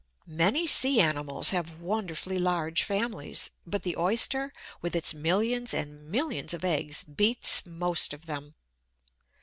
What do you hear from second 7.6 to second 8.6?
most of them.